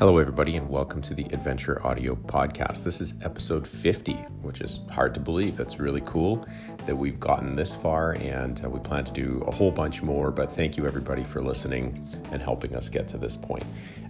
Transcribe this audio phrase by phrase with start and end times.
[0.00, 2.84] Hello, everybody, and welcome to the Adventure Audio Podcast.
[2.84, 5.58] This is episode 50, which is hard to believe.
[5.58, 6.48] That's really cool
[6.86, 10.30] that we've gotten this far, and uh, we plan to do a whole bunch more.
[10.30, 13.64] But thank you, everybody, for listening and helping us get to this point.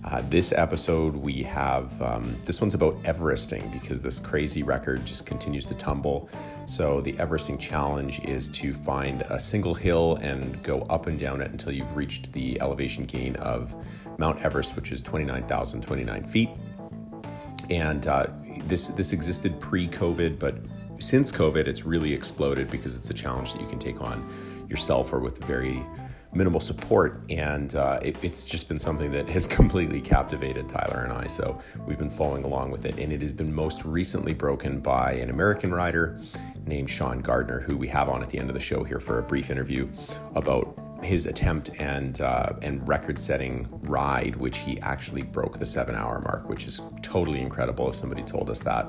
[0.05, 5.27] Uh, this episode, we have um, this one's about Everesting because this crazy record just
[5.27, 6.30] continues to tumble.
[6.66, 11.41] So, the Everesting challenge is to find a single hill and go up and down
[11.41, 13.75] it until you've reached the elevation gain of
[14.20, 16.51] Mount Everest, which is 29,029 feet.
[17.70, 18.27] And uh,
[18.65, 20.56] this this existed pre-COVID, but
[20.98, 24.29] since COVID, it's really exploded because it's a challenge that you can take on
[24.69, 25.83] yourself or with very
[26.33, 27.24] minimal support.
[27.30, 31.27] And uh, it, it's just been something that has completely captivated Tyler and I.
[31.27, 32.98] So we've been following along with it.
[32.98, 36.21] And it has been most recently broken by an American rider
[36.66, 39.18] named Sean Gardner, who we have on at the end of the show here for
[39.18, 39.88] a brief interview
[40.34, 46.48] about his attempt and uh, and record-setting ride, which he actually broke the seven-hour mark,
[46.48, 47.88] which is totally incredible.
[47.88, 48.87] If somebody told us that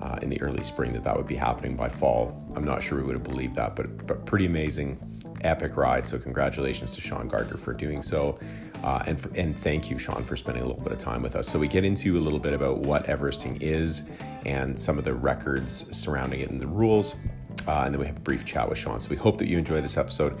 [0.00, 2.96] uh, in the early spring that that would be happening by fall, I'm not sure
[2.98, 3.76] we would have believed that.
[3.76, 4.98] But but pretty amazing,
[5.42, 6.06] epic ride.
[6.06, 8.38] So congratulations to Sean Gardner for doing so,
[8.82, 11.48] uh, and and thank you, Sean, for spending a little bit of time with us.
[11.48, 14.08] So we get into a little bit about what Everesting is
[14.46, 17.16] and some of the records surrounding it and the rules.
[17.68, 18.98] Uh, and then we have a brief chat with Sean.
[19.00, 20.38] So we hope that you enjoy this episode.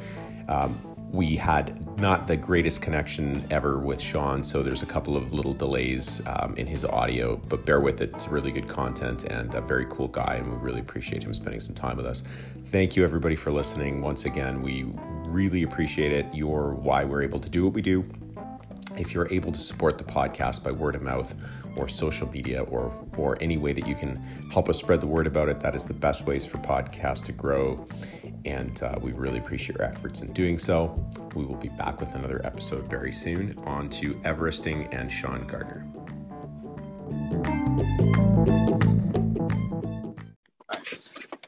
[0.48, 0.80] Um,
[1.12, 5.52] we had not the greatest connection ever with Sean, so there's a couple of little
[5.52, 8.10] delays um, in his audio, but bear with it.
[8.14, 11.60] It's really good content and a very cool guy, and we really appreciate him spending
[11.60, 12.22] some time with us.
[12.66, 14.00] Thank you, everybody, for listening.
[14.00, 14.86] Once again, we
[15.26, 16.26] really appreciate it.
[16.32, 18.04] You're why we're able to do what we do.
[19.00, 21.34] If you're able to support the podcast by word of mouth,
[21.76, 24.16] or social media or or any way that you can
[24.52, 27.32] help us spread the word about it that is the best ways for podcasts to
[27.32, 27.86] grow.
[28.44, 31.02] And uh, we really appreciate your efforts in doing so.
[31.34, 33.56] We will be back with another episode very soon.
[33.60, 35.86] On to everesting and sean gardner.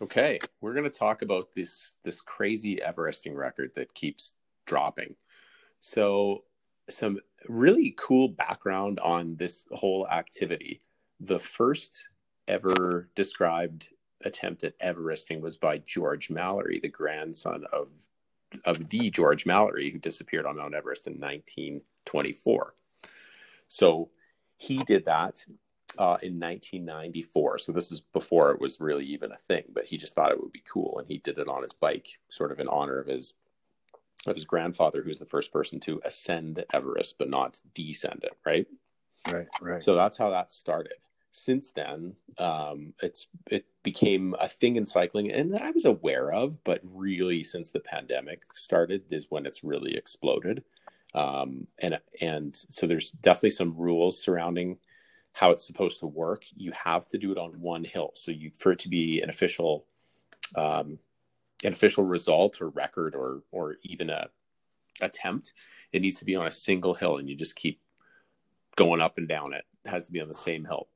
[0.00, 4.32] Okay we're going to talk about this this crazy everesting record that keeps
[4.64, 5.16] dropping.
[5.80, 6.44] So
[6.88, 10.80] some really cool background on this whole activity.
[11.20, 12.04] The first
[12.48, 13.88] ever described
[14.24, 17.88] attempt at Everesting was by George Mallory, the grandson of
[18.64, 22.74] of the George Mallory who disappeared on Mount Everest in 1924.
[23.68, 24.10] So
[24.58, 25.44] he did that
[25.98, 27.58] uh, in 1994.
[27.58, 30.40] So this is before it was really even a thing, but he just thought it
[30.40, 33.06] would be cool, and he did it on his bike, sort of in honor of
[33.06, 33.34] his
[34.26, 38.66] of his grandfather, who's the first person to ascend Everest, but not descend it, right?
[39.30, 39.82] Right, right.
[39.82, 40.94] So that's how that started.
[41.32, 46.30] Since then, um, it's it became a thing in cycling, and that I was aware
[46.30, 50.62] of, but really since the pandemic started is when it's really exploded.
[51.14, 54.78] Um, and and so there's definitely some rules surrounding
[55.32, 56.44] how it's supposed to work.
[56.54, 59.30] You have to do it on one hill, so you for it to be an
[59.30, 59.86] official
[60.54, 60.98] um,
[61.62, 64.28] an official result or record or or even a
[65.00, 65.52] attempt
[65.92, 67.80] it needs to be on a single hill and you just keep
[68.76, 69.64] going up and down it.
[69.84, 70.88] it has to be on the same hill.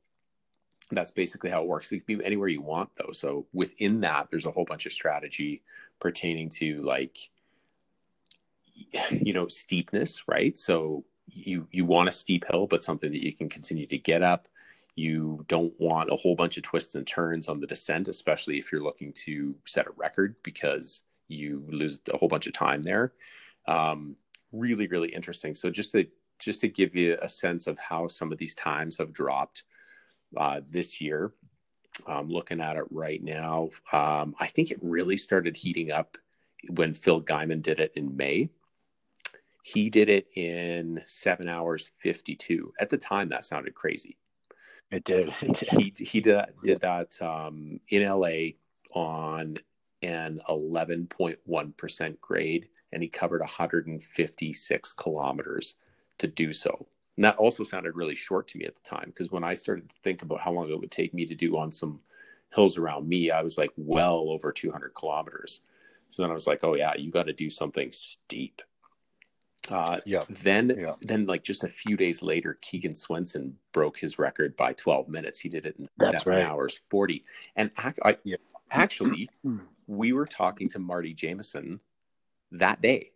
[0.90, 1.92] That's basically how it works.
[1.92, 3.12] It can be anywhere you want though.
[3.12, 5.62] So within that there's a whole bunch of strategy
[6.00, 7.18] pertaining to like
[9.10, 10.58] you know steepness right?
[10.58, 14.22] So you you want a steep hill but something that you can continue to get
[14.22, 14.48] up
[14.96, 18.72] you don't want a whole bunch of twists and turns on the descent, especially if
[18.72, 23.12] you're looking to set a record because you lose a whole bunch of time there.
[23.68, 24.16] Um,
[24.52, 25.54] really, really interesting.
[25.54, 26.06] So just to
[26.38, 29.62] just to give you a sense of how some of these times have dropped
[30.36, 31.32] uh, this year,
[32.06, 33.70] I'm looking at it right now.
[33.92, 36.18] Um, I think it really started heating up
[36.68, 38.50] when Phil Gaimon did it in May.
[39.62, 42.72] He did it in seven hours 52.
[42.78, 44.16] At the time, that sounded crazy.
[44.90, 45.34] It did.
[45.42, 45.68] It did.
[45.68, 48.52] He he did that, did that um, in LA
[48.94, 49.58] on
[50.02, 55.74] an 11.1% grade, and he covered 156 kilometers
[56.18, 56.86] to do so.
[57.16, 59.88] And that also sounded really short to me at the time because when I started
[59.88, 62.00] to think about how long it would take me to do on some
[62.54, 65.60] hills around me, I was like well over 200 kilometers.
[66.10, 68.62] So then I was like, oh yeah, you got to do something steep.
[69.70, 70.24] Uh, yeah.
[70.42, 70.94] Then, yeah.
[71.00, 75.40] then like just a few days later, Keegan Swenson broke his record by 12 minutes.
[75.40, 76.46] He did it in That's seven right.
[76.46, 77.24] hours 40.
[77.56, 78.36] And I, I, yeah.
[78.70, 79.28] actually,
[79.86, 81.80] we were talking to Marty Jemison
[82.52, 83.10] that day.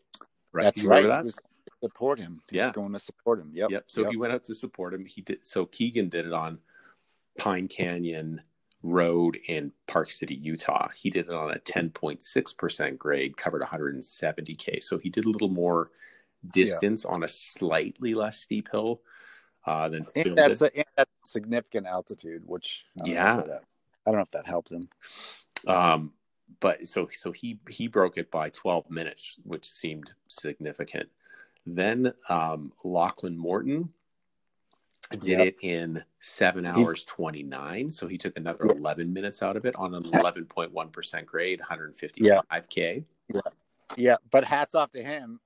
[0.52, 0.64] Right?
[0.64, 1.06] That's right.
[1.06, 1.18] That?
[1.18, 1.36] He was
[1.82, 2.42] support him.
[2.50, 2.64] He yeah.
[2.64, 3.50] was going to support him.
[3.54, 3.70] Yep.
[3.70, 3.84] Yep.
[3.88, 4.10] So yep.
[4.10, 5.06] he went out to support him.
[5.06, 5.46] He did.
[5.46, 6.58] So Keegan did it on
[7.38, 8.42] Pine Canyon
[8.82, 10.88] Road in Park City, Utah.
[10.94, 14.82] He did it on a 10.6% grade, covered 170K.
[14.82, 15.90] So he did a little more
[16.48, 17.14] distance yeah.
[17.14, 19.00] on a slightly less steep hill.
[19.66, 23.64] Uh, then and that's, a, and that's significant altitude, which I yeah, that,
[24.06, 24.88] I don't know if that helped him.
[25.66, 26.12] Um,
[26.60, 31.10] but so so he he broke it by 12 minutes, which seemed significant.
[31.66, 33.90] Then um, Lachlan Morton
[35.18, 35.46] did yep.
[35.48, 39.94] it in seven hours 29 so he took another 11 minutes out of it on
[39.94, 43.04] an 11.1% grade 155k
[43.34, 43.40] yeah
[43.96, 45.40] yeah but hats off to him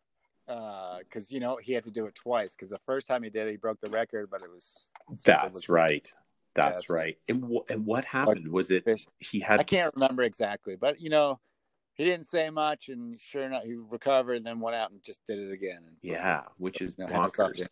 [0.47, 3.31] because uh, you know he had to do it twice because the first time he
[3.31, 4.91] did it he broke the record but it was
[5.25, 6.13] that's right.
[6.55, 7.19] That's yeah, right.
[7.29, 8.47] And, w- and what happened?
[8.49, 8.87] Was it
[9.19, 11.41] he had i can't remember exactly but you know
[11.95, 15.21] he didn't say much and sure enough he recovered and then went out and just
[15.27, 17.67] did it again yeah which is you know, bonkers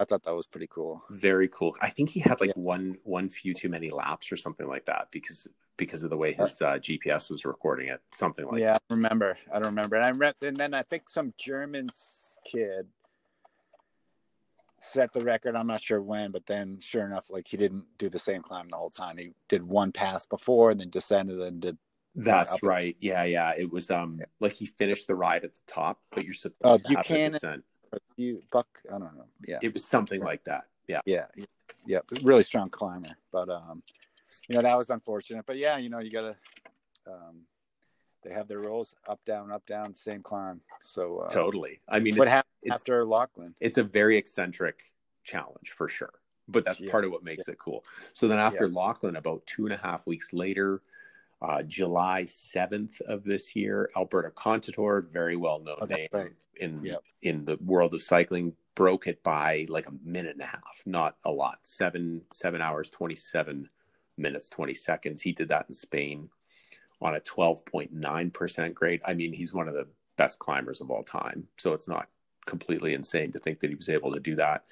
[0.00, 1.02] I thought that was pretty cool.
[1.10, 1.76] Very cool.
[1.80, 2.62] I think he had like yeah.
[2.62, 5.46] one one few too many laps or something like that because
[5.76, 8.60] because of the way his uh, GPS was recording it, something like.
[8.60, 8.82] Yeah, that.
[8.90, 9.38] I remember.
[9.52, 9.96] I don't remember.
[9.96, 11.90] And I and then I think some German
[12.44, 12.86] kid
[14.80, 15.56] set the record.
[15.56, 18.68] I'm not sure when, but then sure enough, like he didn't do the same climb
[18.68, 19.16] the whole time.
[19.16, 21.78] He did one pass before and then descended and did.
[22.16, 22.96] That's right.
[23.00, 23.54] Yeah, yeah.
[23.56, 24.26] It was um yeah.
[24.40, 27.14] like he finished the ride at the top, but you're supposed oh, to have the
[27.30, 27.64] descent
[28.16, 28.66] you buck?
[28.88, 29.26] I don't know.
[29.46, 29.58] Yeah.
[29.62, 30.64] It was something like that.
[30.86, 31.00] Yeah.
[31.06, 31.26] Yeah.
[31.86, 32.00] Yeah.
[32.22, 33.82] Really strong climber but um
[34.48, 36.36] you know that was unfortunate but yeah you know you gotta
[37.06, 37.42] um
[38.22, 40.60] they have their rules up down up down same climb.
[40.80, 41.80] So uh, totally.
[41.88, 43.54] I mean what happened after lachlan?
[43.60, 44.92] it's a very eccentric
[45.24, 46.12] challenge for sure
[46.46, 46.90] but that's yeah.
[46.90, 47.52] part of what makes yeah.
[47.52, 47.84] it cool.
[48.12, 48.78] So then after yeah.
[48.78, 50.80] lachlan about two and a half weeks later
[51.44, 56.82] uh, July 7th of this year, Alberto Contador, very well known oh, name, right in
[56.82, 57.02] yep.
[57.22, 61.16] in the world of cycling broke it by like a minute and a half, not
[61.24, 61.58] a lot.
[61.62, 63.68] Seven seven hours, twenty seven
[64.16, 65.20] minutes, twenty seconds.
[65.20, 66.30] He did that in Spain
[67.02, 69.02] on a twelve point nine percent grade.
[69.04, 69.86] I mean, he's one of the
[70.16, 72.08] best climbers of all time, so it's not
[72.46, 74.64] completely insane to think that he was able to do that.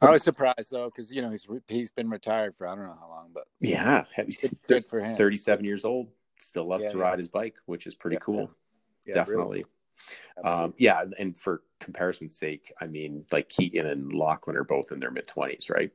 [0.00, 2.98] I was surprised though, because you know he's he's been retired for I don't know
[3.00, 5.16] how long, but yeah, he's good for him.
[5.16, 6.08] Thirty seven years old,
[6.38, 8.50] still loves yeah, to ride his bike, which is pretty yeah, cool.
[9.10, 9.64] Definitely.
[9.64, 10.44] Really.
[10.44, 15.00] Um, yeah, and for comparison's sake, I mean, like Keegan and Lachlan are both in
[15.00, 15.90] their mid twenties, right?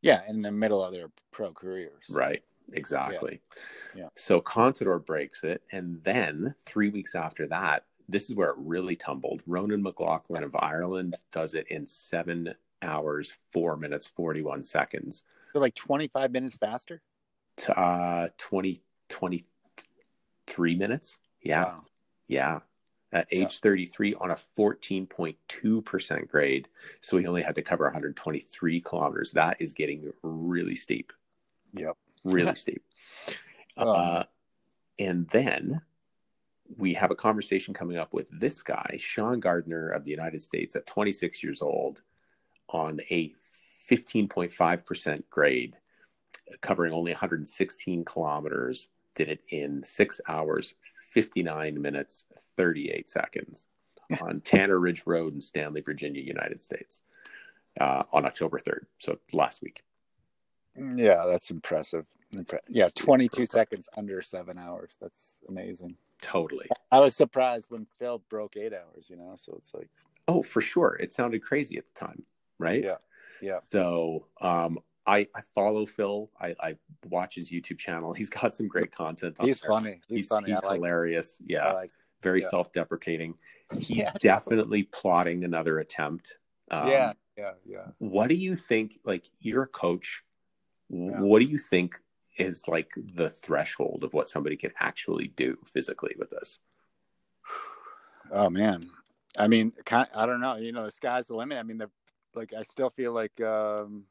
[0.00, 2.10] Yeah, in the middle of their pro careers.
[2.10, 2.42] Right.
[2.72, 3.40] Exactly.
[3.94, 4.02] Yeah.
[4.02, 4.08] yeah.
[4.16, 8.96] So Contador breaks it, and then three weeks after that, this is where it really
[8.96, 9.42] tumbled.
[9.46, 15.24] Ronan McLaughlin of Ireland does it in seven hours, four minutes, forty-one seconds.
[15.52, 17.02] So like twenty-five minutes faster.
[17.68, 18.80] Uh, 20,
[19.10, 21.18] 23 minutes.
[21.42, 21.64] Yeah.
[21.64, 21.82] Wow.
[22.28, 22.60] Yeah
[23.12, 23.62] at age yeah.
[23.62, 26.68] 33 on a 14.2% grade.
[27.00, 29.32] So he only had to cover 123 kilometers.
[29.32, 31.12] That is getting really steep.
[31.74, 31.96] Yep.
[32.24, 32.82] Really steep.
[33.76, 34.24] Uh,
[34.98, 35.82] and then
[36.78, 40.74] we have a conversation coming up with this guy, Sean Gardner of the United States
[40.74, 42.00] at 26 years old
[42.68, 43.34] on a
[43.90, 45.76] 15.5% grade,
[46.60, 50.74] covering only 116 kilometers, did it in six hours,
[51.12, 52.24] 59 minutes,
[52.56, 53.66] 38 seconds
[54.20, 57.02] on Tanner Ridge Road in Stanley, Virginia, United States,
[57.80, 58.86] uh, on October 3rd.
[58.98, 59.82] So last week.
[60.76, 62.06] Yeah, that's impressive.
[62.68, 64.96] Yeah, 22 seconds under seven hours.
[65.00, 65.96] That's amazing.
[66.22, 66.66] Totally.
[66.90, 69.88] I was surprised when Phil broke eight hours, you know, so it's like.
[70.28, 70.96] Oh, for sure.
[71.00, 72.22] It sounded crazy at the time,
[72.62, 72.82] right?
[72.82, 72.96] Yeah.
[73.40, 73.58] Yeah.
[73.70, 76.30] So um, I, I follow Phil.
[76.40, 76.76] I, I
[77.08, 78.12] watch his YouTube channel.
[78.14, 79.36] He's got some great content.
[79.40, 79.70] he's there.
[79.70, 80.00] funny.
[80.08, 80.50] He's, he's funny.
[80.50, 81.40] He's hilarious.
[81.44, 81.72] Yeah.
[81.72, 81.90] Like
[82.22, 82.48] very yeah.
[82.48, 83.34] self-deprecating.
[83.78, 84.12] He's yeah.
[84.20, 86.38] definitely plotting another attempt.
[86.70, 87.86] Um, yeah, yeah, yeah.
[87.98, 88.94] What do you think?
[89.04, 90.22] Like, you're a coach.
[90.88, 91.20] Yeah.
[91.20, 91.96] What do you think
[92.38, 96.60] is like the threshold of what somebody can actually do physically with this?
[98.34, 98.88] Oh man,
[99.36, 100.56] I mean, I don't know.
[100.56, 101.58] You know, the sky's the limit.
[101.58, 101.90] I mean, the
[102.34, 104.04] like, I still feel like, um,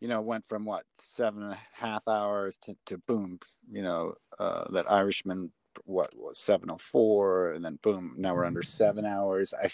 [0.00, 3.40] you know, went from what seven and a half hours to, to boom,
[3.70, 5.50] you know, uh, that Irishman
[5.84, 9.54] what was 704 and then boom now we're under seven hours.
[9.54, 9.70] I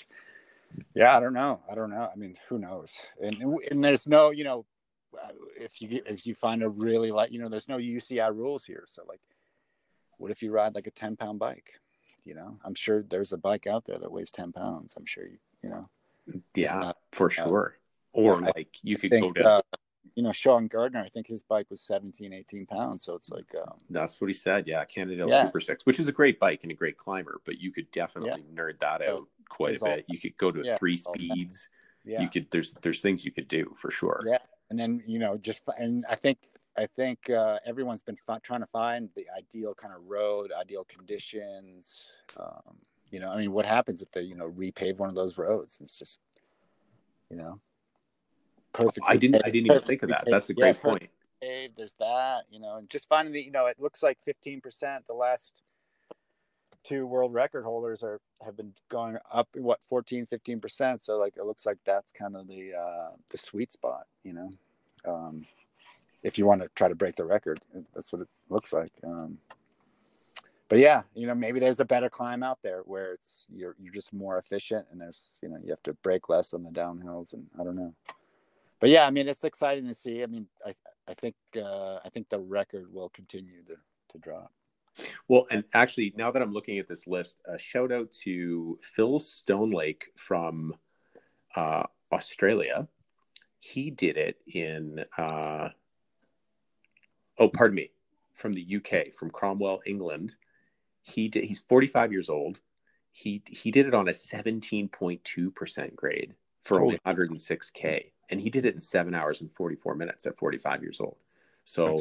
[0.95, 1.61] yeah i don't know.
[1.71, 2.09] I don't know.
[2.13, 3.01] I mean who knows?
[3.21, 3.37] And
[3.71, 4.67] and there's no you know
[5.57, 8.85] if you if you find a really like you know there's no uci rules here.
[8.87, 9.21] So like
[10.19, 11.75] what if you ride like a 10 pound bike?
[12.25, 14.95] You know i'm sure there's a bike out there that weighs 10 pounds.
[14.97, 15.89] I'm sure you you know
[16.55, 17.77] yeah not, for sure
[18.15, 19.61] uh, or like you could think, go to uh,
[20.15, 23.05] you know, Sean Gardner, I think his bike was 17, 18 pounds.
[23.05, 24.67] So it's like, um, that's what he said.
[24.67, 24.85] Yeah.
[24.85, 25.47] Cannondale yeah.
[25.47, 28.43] Super Six, which is a great bike and a great climber, but you could definitely
[28.47, 28.63] yeah.
[28.63, 30.05] nerd that out quite a bit.
[30.09, 31.69] you could go to yeah, three speeds.
[32.05, 32.21] Yeah.
[32.21, 34.23] You could, there's, there's things you could do for sure.
[34.27, 34.39] Yeah.
[34.71, 36.39] And then, you know, just, and I think,
[36.77, 40.85] I think uh, everyone's been f- trying to find the ideal kind of road, ideal
[40.85, 42.07] conditions.
[42.37, 42.77] Um,
[43.11, 45.79] you know, I mean, what happens if they, you know, repave one of those roads?
[45.81, 46.21] It's just,
[47.31, 47.61] you know,
[48.73, 49.01] perfect.
[49.07, 49.43] I didn't.
[49.45, 50.25] I didn't even think of that.
[50.27, 51.09] That's a great yeah, point.
[51.41, 54.63] Paved, there's that, you know, and just finding the, you know, it looks like 15%
[55.07, 55.63] the last
[56.85, 61.45] two world record holders are have been going up what 14 15% so like it
[61.45, 64.51] looks like that's kind of the uh the sweet spot you know
[65.07, 65.47] um
[66.23, 67.59] if you want to try to break the record
[67.95, 69.39] that's what it looks like um
[70.69, 73.93] but yeah you know maybe there's a better climb out there where it's you're you're
[73.93, 77.33] just more efficient and there's you know you have to brake less on the downhills
[77.33, 77.95] and i don't know
[78.81, 80.75] but yeah i mean it's exciting to see i mean i
[81.09, 83.77] i think uh i think the record will continue to
[84.09, 84.51] to drop
[85.29, 89.19] well, and actually, now that I'm looking at this list, a shout out to Phil
[89.19, 90.75] Stonelake from
[91.57, 92.87] uh, Australia.
[93.61, 95.71] He did it in, uh,
[97.39, 97.91] oh, pardon me,
[98.35, 100.37] from the UK, from Cromwell, England.
[101.05, 101.45] He did.
[101.45, 102.61] He's 45 years old.
[103.13, 108.65] He he did it on a 17.2 percent grade for only 106k, and he did
[108.65, 111.17] it in seven hours and 44 minutes at 45 years old.
[111.65, 111.95] So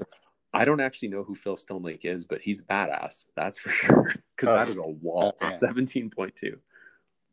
[0.54, 3.26] I don't actually know who Phil Stonelake is, but he's badass.
[3.36, 4.14] That's for sure.
[4.36, 5.36] Because oh, that is a wall.
[5.42, 6.60] Uh, Seventeen point two.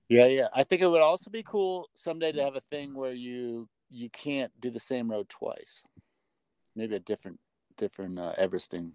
[0.09, 0.49] Yeah, yeah.
[0.53, 4.11] I think it would also be cool someday to have a thing where you you
[4.11, 5.85] can't do the same road twice.
[6.75, 7.39] Maybe a different
[7.77, 8.93] different uh, Everesting.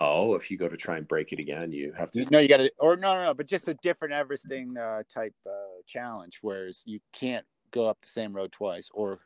[0.00, 2.24] Oh, if you go to try and break it again, you have to.
[2.30, 5.34] No, you got to, or no, no, no, but just a different Everesting uh, type
[5.46, 9.20] uh, challenge, whereas you can't go up the same road twice, or,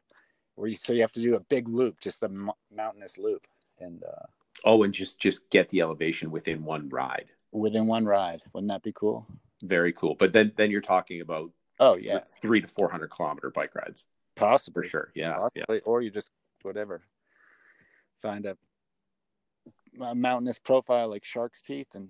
[0.57, 3.47] or you so you have to do a big loop, just a m- mountainous loop
[3.83, 4.27] and uh,
[4.65, 7.27] oh, and just just get the elevation within one ride.
[7.51, 9.27] Within one ride, wouldn't that be cool?
[9.63, 10.15] Very cool.
[10.15, 14.07] But then then you're talking about oh yeah, three to four hundred kilometer bike rides.
[14.35, 15.13] Possibly for sure.
[15.15, 15.77] Yeah, Possibly.
[15.77, 15.81] yeah.
[15.85, 16.31] Or you just
[16.63, 17.03] whatever
[18.21, 18.57] find a,
[20.01, 22.09] a mountainous profile like Shark's Teeth and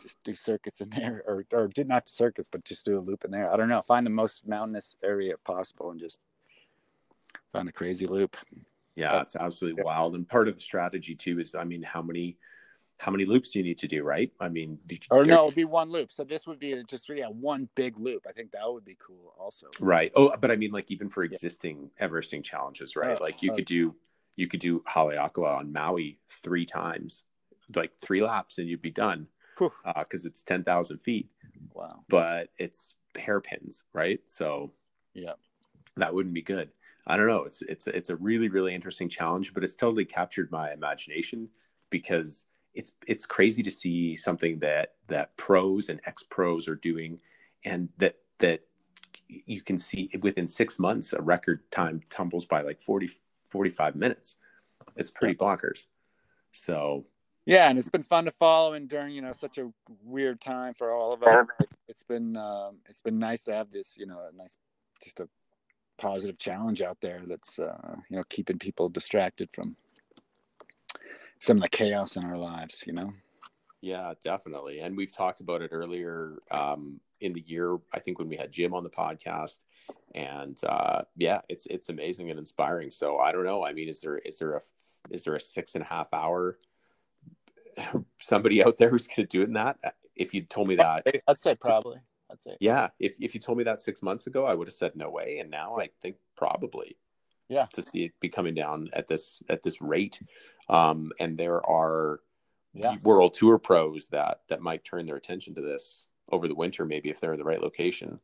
[0.00, 3.24] just do circuits in there, or or did not circuits, but just do a loop
[3.24, 3.52] in there.
[3.52, 3.82] I don't know.
[3.82, 6.18] Find the most mountainous area possible and just
[7.52, 8.36] find a crazy loop.
[8.96, 9.86] Yeah, it's absolutely yeah.
[9.86, 10.14] wild.
[10.14, 12.36] And part of the strategy too is, I mean, how many
[12.98, 14.30] how many loops do you need to do, right?
[14.40, 14.78] I mean,
[15.10, 16.12] or no, it'd be one loop.
[16.12, 18.24] So this would be just yeah, one big loop.
[18.28, 19.66] I think that would be cool, also.
[19.80, 20.12] Right.
[20.14, 22.06] Oh, but I mean, like even for existing yeah.
[22.06, 23.18] Everesting challenges, right?
[23.18, 23.56] Oh, like you oh.
[23.56, 23.94] could do
[24.36, 27.24] you could do Haleakala on Maui three times,
[27.74, 31.30] like three laps, and you'd be done because uh, it's ten thousand feet.
[31.72, 32.04] Wow.
[32.08, 34.20] But it's hairpins, right?
[34.24, 34.72] So
[35.14, 35.34] yeah,
[35.96, 36.70] that wouldn't be good.
[37.06, 37.44] I don't know.
[37.44, 41.48] It's it's it's a really really interesting challenge, but it's totally captured my imagination
[41.90, 47.20] because it's it's crazy to see something that that pros and ex pros are doing,
[47.64, 48.62] and that that
[49.28, 53.10] you can see within six months a record time tumbles by like 40
[53.54, 54.36] 45 minutes.
[54.96, 55.86] It's pretty bonkers.
[56.50, 57.06] So
[57.46, 59.70] yeah and it's been fun to follow and during you know such a
[60.02, 61.46] weird time for all of us
[61.88, 64.56] it's been um, it's been nice to have this you know a nice
[65.02, 65.28] just a
[65.98, 69.76] positive challenge out there that's uh, you know keeping people distracted from
[71.38, 73.12] some of the chaos in our lives you know?
[73.80, 74.80] Yeah definitely.
[74.80, 78.52] And we've talked about it earlier um, in the year i think when we had
[78.52, 79.58] jim on the podcast
[80.14, 84.00] and uh, yeah it's it's amazing and inspiring so i don't know i mean is
[84.00, 84.60] there is there a
[85.10, 86.58] is there a six and a half hour
[88.20, 89.76] somebody out there who's going to do it in that
[90.16, 91.98] if you told me that i'd say probably
[92.30, 92.88] I'd say Yeah.
[92.98, 95.38] If, if you told me that six months ago, I would have said no way.
[95.38, 96.96] And now I think probably.
[97.48, 97.66] Yeah.
[97.74, 100.18] To see it be coming down at this at this rate.
[100.68, 102.20] Um, and there are
[102.72, 102.96] yeah.
[103.02, 107.10] world tour pros that that might turn their attention to this over the winter, maybe
[107.10, 108.20] if they're in the right location.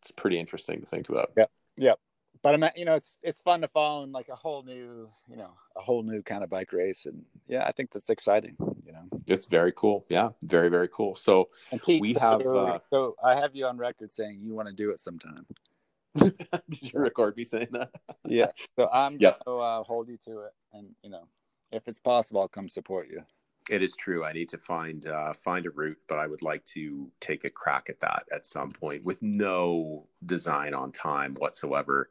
[0.00, 1.32] It's pretty interesting to think about.
[1.36, 1.46] Yeah.
[1.76, 1.94] Yeah
[2.42, 5.36] but I'm you know it's it's fun to follow in like a whole new you
[5.36, 8.92] know a whole new kind of bike race and yeah I think that's exciting you
[8.92, 11.48] know it's very cool yeah very very cool so
[11.84, 14.74] Pete, we so, have uh, so I have you on record saying you want to
[14.74, 15.46] do it sometime
[16.16, 17.90] did you record me saying that
[18.26, 19.42] yeah so I'm yep.
[19.44, 21.26] gonna uh, hold you to it and you know
[21.70, 23.22] if it's possible I'll come support you
[23.70, 24.24] it is true.
[24.24, 27.50] I need to find uh, find a route, but I would like to take a
[27.50, 32.10] crack at that at some point with no design on time whatsoever.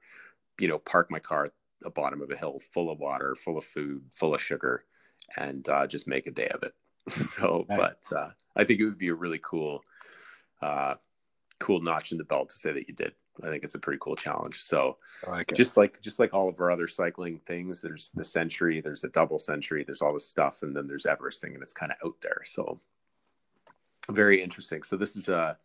[0.60, 1.52] You know, park my car at
[1.82, 4.86] the bottom of a hill, full of water, full of food, full of sugar,
[5.38, 6.74] and uh, just make a day of it.
[7.14, 9.84] so, but uh, I think it would be a really cool,
[10.62, 10.96] uh,
[11.60, 13.14] cool notch in the belt to say that you did.
[13.44, 14.62] I think it's a pretty cool challenge.
[14.62, 14.98] So
[15.28, 19.02] like just like just like all of our other cycling things, there's the century, there's
[19.02, 21.98] the double century, there's all this stuff, and then there's Everesting, and it's kind of
[22.06, 22.42] out there.
[22.46, 22.80] So
[24.10, 24.84] very interesting.
[24.84, 25.58] So this is a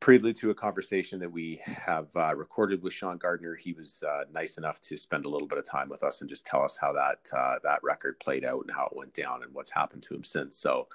[0.00, 3.54] prelude to a conversation that we have uh, recorded with Sean Gardner.
[3.54, 6.30] He was uh, nice enough to spend a little bit of time with us and
[6.30, 9.42] just tell us how that uh, that record played out and how it went down
[9.42, 10.56] and what's happened to him since.
[10.56, 10.88] So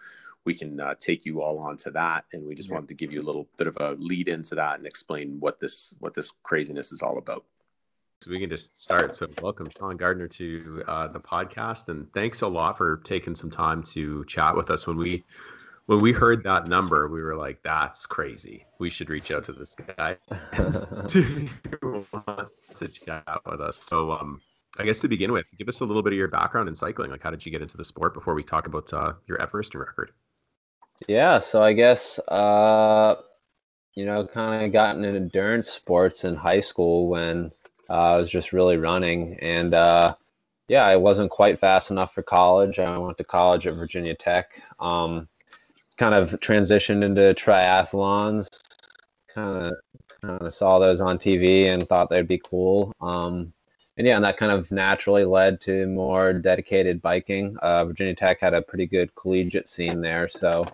[0.45, 2.25] we can uh, take you all on to that.
[2.33, 2.75] And we just yeah.
[2.75, 5.59] wanted to give you a little bit of a lead into that and explain what
[5.59, 7.45] this what this craziness is all about.
[8.21, 9.15] So we can just start.
[9.15, 13.49] So, welcome, Sean Gardner, to uh, the podcast, and thanks a lot for taking some
[13.49, 14.85] time to chat with us.
[14.85, 15.23] When we
[15.87, 18.67] when we heard that number, we were like, "That's crazy.
[18.77, 20.17] We should reach out to this guy
[20.55, 21.49] to,
[22.75, 24.39] to chat with us." So, um,
[24.77, 27.09] I guess to begin with, give us a little bit of your background in cycling.
[27.09, 29.73] Like, how did you get into the sport before we talk about uh, your Everest
[29.73, 30.11] record?
[31.07, 33.15] Yeah, so I guess uh,
[33.95, 37.51] you know, kind of got into endurance sports in high school when
[37.89, 40.15] uh, I was just really running, and uh,
[40.67, 42.79] yeah, I wasn't quite fast enough for college.
[42.79, 44.61] I went to college at Virginia Tech.
[44.79, 45.27] Um,
[45.97, 48.47] kind of transitioned into triathlons.
[49.33, 49.73] Kind of
[50.21, 52.93] kind of saw those on TV and thought they'd be cool.
[53.01, 53.53] Um,
[53.97, 57.57] and yeah, and that kind of naturally led to more dedicated biking.
[57.61, 60.65] Uh, Virginia Tech had a pretty good collegiate scene there, so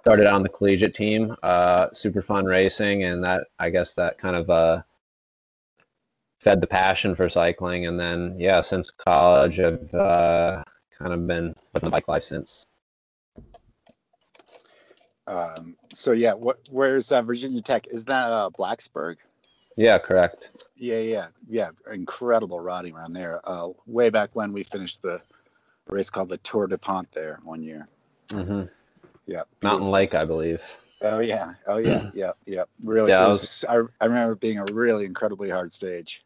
[0.00, 1.36] started on the collegiate team.
[1.42, 4.82] Uh, super fun racing, and that I guess that kind of uh,
[6.38, 7.86] fed the passion for cycling.
[7.86, 10.62] And then yeah, since college, I've uh,
[10.98, 12.66] kind of been with the bike life since.
[15.26, 17.86] Um, so yeah, what where's uh, Virginia Tech?
[17.88, 19.16] Is that uh, Blacksburg?
[19.76, 20.50] Yeah, correct.
[20.76, 21.70] Yeah, yeah, yeah.
[21.92, 23.40] Incredible riding around there.
[23.44, 25.22] Uh, way back when we finished the
[25.88, 27.86] race called the Tour DuPont there one year.
[28.28, 28.64] Mm-hmm.
[29.30, 29.42] Yeah.
[29.62, 30.62] Mountain Lake, I believe.
[31.02, 31.54] Oh yeah.
[31.68, 32.10] Oh yeah.
[32.14, 32.32] yeah.
[32.46, 32.64] Yeah.
[32.82, 33.10] Really.
[33.10, 36.24] Yeah, I was, was- I, I remember being a really incredibly hard stage.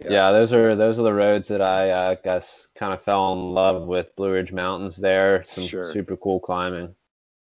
[0.00, 0.10] Yeah.
[0.10, 0.30] Yeah.
[0.32, 3.86] those are those are the roads that I uh, guess kind of fell in love
[3.86, 4.16] with.
[4.16, 5.92] Blue Ridge Mountains there, some Sure.
[5.92, 6.94] super cool climbing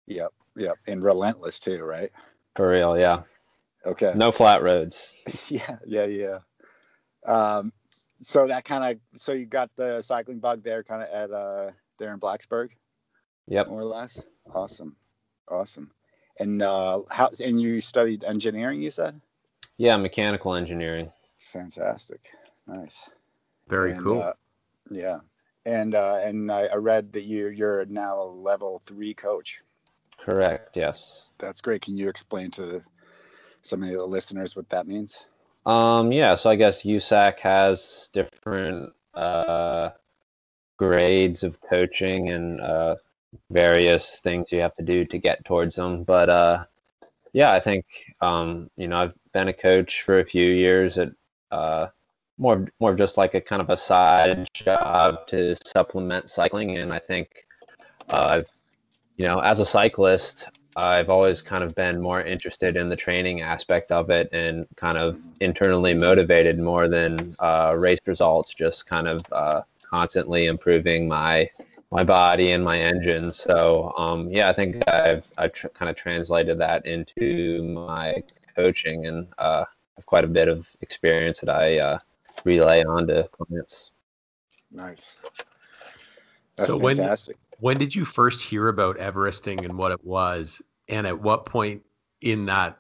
[0.06, 0.30] Yep.
[0.56, 0.76] Yep.
[0.88, 2.10] And relentless too, right?
[2.56, 2.98] for real.
[2.98, 3.22] Yeah,
[3.86, 4.12] Okay.
[4.16, 5.12] no flat roads.
[5.48, 5.78] yeah.
[5.86, 6.06] Yeah.
[6.06, 6.38] Yeah.
[7.26, 7.72] Um,
[8.20, 11.70] so that kind of so you got the cycling bug there, kind of at uh
[11.98, 12.70] there in Blacksburg,
[13.48, 13.68] Yep.
[13.68, 14.20] more or less.
[14.54, 14.96] Awesome.
[15.48, 15.90] Awesome.
[16.40, 18.82] And uh, how and you studied engineering?
[18.82, 19.20] You said.
[19.76, 21.10] Yeah, mechanical engineering.
[21.38, 22.30] Fantastic.
[22.66, 23.08] Nice.
[23.68, 24.22] Very And, cool.
[24.22, 24.32] uh,
[24.90, 25.20] yeah.
[25.66, 29.62] And uh, and I, I read that you you're now a level three coach.
[30.18, 30.76] Correct.
[30.76, 31.28] Yes.
[31.38, 31.82] That's great.
[31.82, 32.82] Can you explain to
[33.62, 35.24] some of the listeners what that means?
[35.66, 39.90] Um, yeah, so I guess USAC has different uh,
[40.76, 42.96] grades of coaching and uh,
[43.50, 46.04] various things you have to do to get towards them.
[46.04, 46.64] But uh,
[47.32, 47.84] yeah, I think
[48.20, 51.10] um, you know I've been a coach for a few years at
[51.50, 51.88] uh,
[52.38, 56.98] more more just like a kind of a side job to supplement cycling, and I
[56.98, 57.46] think
[58.10, 58.46] uh, I've
[59.16, 63.42] you know as a cyclist I've always kind of been more interested in the training
[63.42, 69.06] aspect of it and kind of internally motivated more than uh, race results, just kind
[69.06, 71.48] of uh, constantly improving my
[71.94, 73.32] my body and my engine.
[73.32, 78.16] So um, yeah, I think I've I tr- kind of translated that into my
[78.56, 79.64] coaching and uh,
[79.96, 81.98] have quite a bit of experience that I uh,
[82.44, 83.92] relay on to clients.
[84.72, 85.16] Nice.
[86.56, 87.36] That's So when- fantastic.
[87.60, 90.60] When did you first hear about Everesting and what it was?
[90.88, 91.82] And at what point
[92.20, 92.76] in that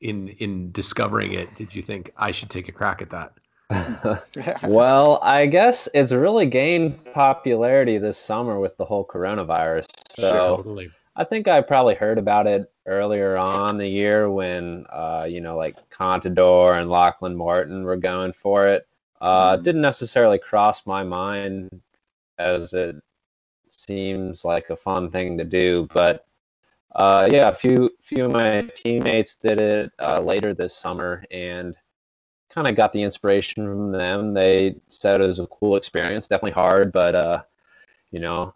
[0.00, 3.32] in in discovering it did you think I should take a crack at that?
[4.66, 9.86] well, I guess it's really gained popularity this summer with the whole coronavirus.
[10.16, 10.90] So totally.
[11.16, 15.56] I think I probably heard about it earlier on the year when, uh, you know,
[15.56, 18.86] like Contador and Lachlan Morton were going for it.
[19.20, 19.62] Uh, Mhm.
[19.62, 21.70] Didn't necessarily cross my mind
[22.38, 22.96] as it
[23.70, 26.26] seems like a fun thing to do, but
[26.94, 31.76] uh, yeah, a few few of my teammates did it uh, later this summer and
[32.56, 34.32] kind of got the inspiration from them.
[34.32, 37.42] They said it was a cool experience, definitely hard, but uh,
[38.10, 38.54] you know,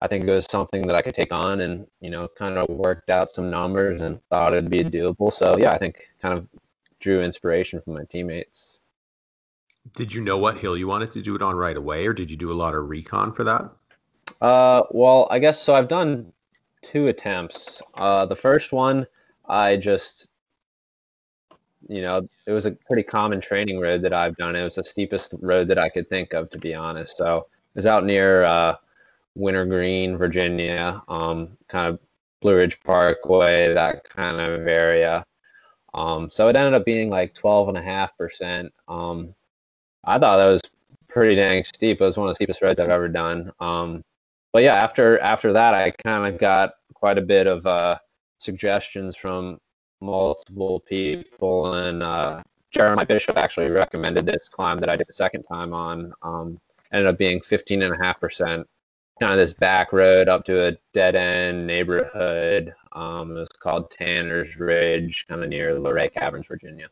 [0.00, 2.68] I think it was something that I could take on and, you know, kind of
[2.68, 5.32] worked out some numbers and thought it'd be doable.
[5.32, 6.46] So, yeah, I think kind of
[7.00, 8.78] drew inspiration from my teammates.
[9.94, 12.30] Did you know what hill you wanted to do it on right away, or did
[12.30, 13.70] you do a lot of recon for that?
[14.40, 15.74] Uh, well, I guess so.
[15.74, 16.32] I've done
[16.82, 17.82] two attempts.
[17.94, 19.06] Uh, the first one,
[19.46, 20.30] I just,
[21.88, 24.56] you know, it was a pretty common training road that I've done.
[24.56, 27.16] It was the steepest road that I could think of, to be honest.
[27.16, 28.76] So it was out near uh,
[29.34, 31.98] Wintergreen, Virginia, um, kind of
[32.40, 35.24] Blue Ridge Parkway, that kind of area.
[35.94, 38.72] Um, so it ended up being like 12 and a half percent.
[38.88, 39.34] Um,
[40.04, 40.62] I thought that was
[41.08, 42.00] pretty dang steep.
[42.00, 43.52] It was one of the steepest roads I've ever done.
[43.60, 44.02] Um,
[44.52, 47.98] but yeah, after after that, I kind of got quite a bit of uh,
[48.38, 49.58] suggestions from
[50.04, 55.44] multiple people, and uh, Jeremiah Bishop actually recommended this climb that I did the second
[55.44, 56.12] time on.
[56.22, 56.60] Um,
[56.92, 58.66] ended up being 15 and a half percent,
[59.20, 62.74] kind of this back road up to a dead end neighborhood.
[62.92, 66.88] Um, it was called Tanner's Ridge, kind of near Luray Caverns, Virginia.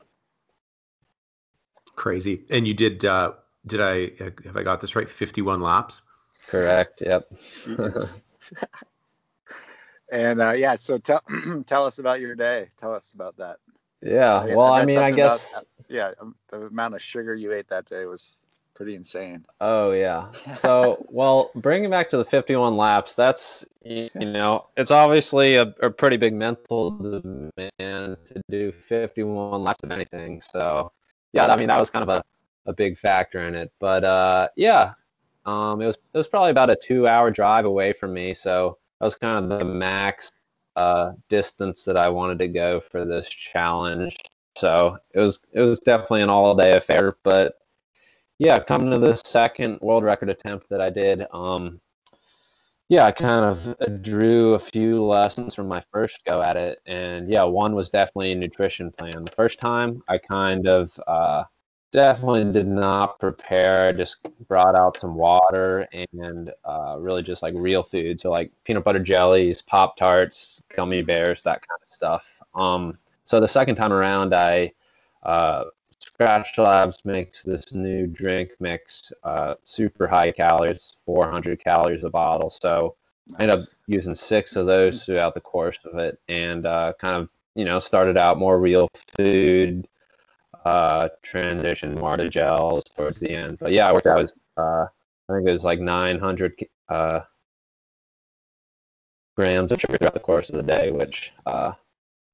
[1.96, 2.44] crazy.
[2.50, 3.04] And you did?
[3.04, 3.32] Uh,
[3.66, 4.10] did I
[4.44, 5.08] have I got this right?
[5.08, 6.02] Fifty-one laps.
[6.48, 7.02] Correct.
[7.02, 7.32] Yep.
[10.12, 11.22] and uh, yeah, so tell
[11.66, 12.68] tell us about your day.
[12.76, 13.56] Tell us about that.
[14.02, 14.54] Yeah.
[14.54, 15.50] Well, I, mean, I guess.
[15.52, 18.36] About, yeah, um, the amount of sugar you ate that day was
[18.74, 19.44] pretty insane.
[19.60, 20.30] Oh yeah.
[20.56, 25.90] So well, bringing back to the 51 laps, that's you know, it's obviously a, a
[25.90, 30.40] pretty big mental demand to do 51 laps of anything.
[30.40, 30.92] So
[31.32, 32.22] yeah, I mean that was kind of a,
[32.66, 33.72] a big factor in it.
[33.80, 34.92] But uh, yeah,
[35.46, 38.34] um, it was it was probably about a two hour drive away from me.
[38.34, 40.30] So that was kind of the max
[40.76, 44.16] uh, distance that I wanted to go for this challenge.
[44.56, 47.16] So it was it was definitely an all day affair.
[47.24, 47.54] But
[48.38, 51.80] yeah, coming to the second world record attempt that I did, um,
[52.88, 57.28] yeah, I kind of drew a few lessons from my first go at it, and
[57.28, 59.24] yeah, one was definitely a nutrition plan.
[59.24, 61.42] The first time, I kind of uh,
[61.92, 63.88] definitely did not prepare.
[63.88, 68.50] I just brought out some water and uh, really just like real food, so like
[68.64, 72.42] peanut butter jellies, pop tarts, gummy bears, that kind of stuff.
[72.54, 74.72] Um, so the second time around, I
[75.22, 75.64] uh,
[76.02, 82.50] Skratch Labs makes this new drink mix, uh, super high calories, 400 calories a bottle.
[82.50, 82.96] So
[83.28, 83.38] nice.
[83.38, 87.16] I ended up using six of those throughout the course of it, and uh, kind
[87.16, 89.86] of you know started out more real food,
[90.64, 93.58] uh, transition more to gels towards the end.
[93.58, 94.86] But yeah, I worked out was uh,
[95.28, 97.20] I think it was like 900 uh,
[99.36, 101.72] grams of sugar throughout the course of the day, which uh,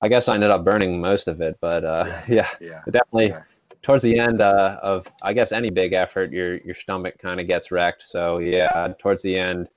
[0.01, 1.59] I guess I ended up burning most of it.
[1.61, 2.83] But uh, yeah, yeah, yeah.
[2.91, 3.29] definitely.
[3.29, 3.43] Yeah
[3.83, 7.47] towards the end uh, of I guess any big effort, your your stomach kind of
[7.47, 8.03] gets wrecked.
[8.03, 9.69] So yeah, towards the end,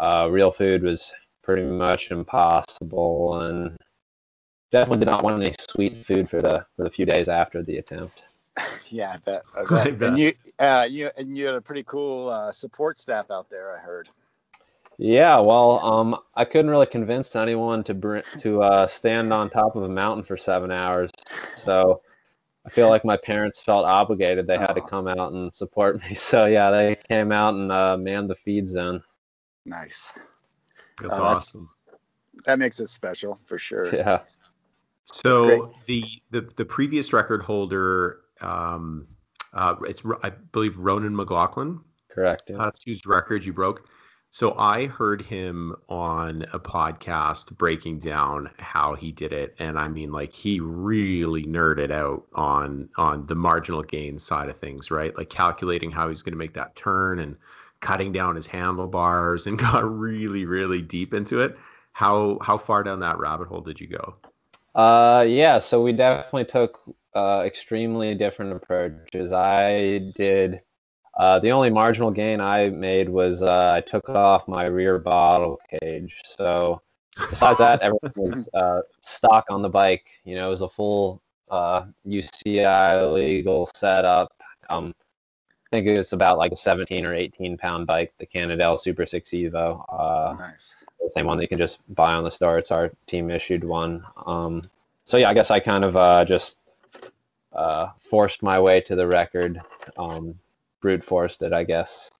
[0.00, 3.76] uh, real food was pretty much impossible, and
[4.74, 7.78] definitely did not want any sweet food for the for the few days after the
[7.78, 8.24] attempt.
[8.88, 9.42] yeah, I bet.
[9.56, 9.86] I bet.
[9.86, 10.08] I bet.
[10.10, 13.74] And you, uh, you and you had a pretty cool uh, support staff out there.
[13.74, 14.08] I heard.
[14.96, 19.74] Yeah, well, um, I couldn't really convince anyone to br- to uh, stand on top
[19.74, 21.10] of a mountain for seven hours,
[21.56, 22.00] so
[22.64, 24.46] I feel like my parents felt obligated.
[24.46, 24.74] They had oh.
[24.74, 26.14] to come out and support me.
[26.14, 29.02] So yeah, they came out and uh, manned the feed zone.
[29.64, 30.16] Nice.
[31.00, 31.68] That's uh, awesome.
[31.86, 33.92] That's, that makes it special for sure.
[33.92, 34.20] Yeah.
[35.06, 39.06] So the, the the previous record holder, um,
[39.52, 41.80] uh, it's I believe Ronan McLaughlin.
[42.10, 42.44] Correct.
[42.48, 42.56] Yeah.
[42.56, 43.88] That's whose record you broke.
[44.30, 49.86] So I heard him on a podcast breaking down how he did it, and I
[49.86, 55.16] mean, like he really nerded out on on the marginal gain side of things, right?
[55.16, 57.36] Like calculating how he's going to make that turn and
[57.78, 61.56] cutting down his handlebars, and got really, really deep into it.
[61.92, 64.16] How how far down that rabbit hole did you go?
[64.74, 66.80] Uh, yeah, so we definitely took
[67.14, 69.32] uh, extremely different approaches.
[69.32, 70.60] I did
[71.16, 75.60] uh, the only marginal gain I made was uh, I took off my rear bottle
[75.80, 76.20] cage.
[76.24, 76.82] So
[77.30, 80.06] besides that, everything was uh, stock on the bike.
[80.24, 84.32] You know, it was a full UCI uh, legal setup.
[84.68, 84.92] Um,
[85.48, 89.06] I think it was about like a 17 or 18 pound bike, the Cannondale Super
[89.06, 89.84] 6 Evo.
[89.88, 90.74] Uh, nice.
[91.00, 92.58] The same one that you can just buy on the store.
[92.58, 94.04] It's our team issued one.
[94.26, 94.62] Um,
[95.04, 96.58] so yeah, I guess I kind of just
[97.98, 99.60] forced my way to the record.
[99.96, 100.34] Um,
[100.80, 102.10] brute forced it, I guess.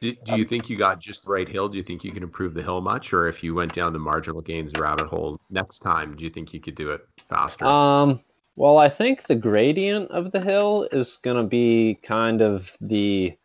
[0.00, 1.68] Do, do you um, think you got just the right hill?
[1.68, 3.12] Do you think you can improve the hill much?
[3.12, 6.54] Or if you went down the marginal gains rabbit hole next time, do you think
[6.54, 7.64] you could do it faster?
[7.64, 8.20] Um,
[8.54, 13.36] well, I think the gradient of the hill is going to be kind of the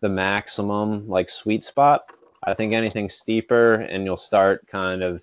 [0.00, 2.10] the maximum like sweet spot.
[2.44, 5.22] I think anything steeper and you'll start kind of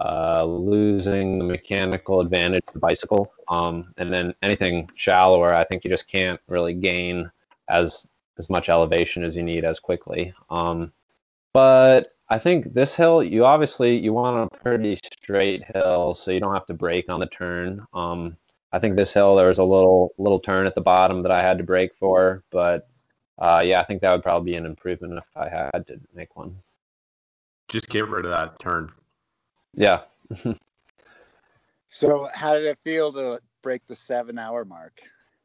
[0.00, 3.32] uh, losing the mechanical advantage of the bicycle.
[3.48, 7.30] Um, and then anything shallower, I think you just can't really gain
[7.68, 8.06] as
[8.38, 10.32] as much elevation as you need as quickly.
[10.50, 10.92] Um,
[11.52, 16.40] but I think this hill, you obviously you want a pretty straight hill, so you
[16.40, 17.86] don't have to brake on the turn.
[17.92, 18.36] Um,
[18.72, 21.42] I think this hill there was a little little turn at the bottom that I
[21.42, 22.88] had to brake for, but
[23.38, 26.36] uh, yeah, I think that would probably be an improvement if I had to make
[26.36, 26.56] one.
[27.68, 28.92] Just get rid of that turn.
[29.74, 30.00] Yeah.
[31.88, 35.00] so, how did it feel to break the seven hour mark